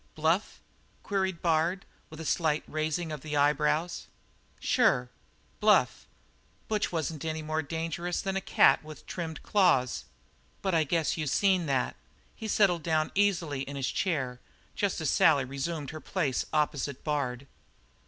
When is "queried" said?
1.03-1.43